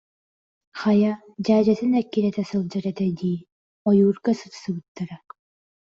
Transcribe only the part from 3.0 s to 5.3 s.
дии, ойуурга сырсыбыттара